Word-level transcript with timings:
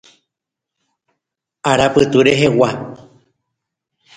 Arapytu 1.71 2.19
rehegua. 2.29 2.69